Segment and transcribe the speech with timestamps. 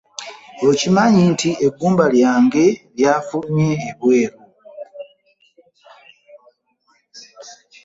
[0.69, 2.65] Okimanyi nti egumba lyange
[2.97, 4.43] lya fulumye ebwe ru.